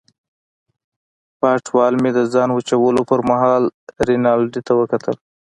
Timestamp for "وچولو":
2.53-3.01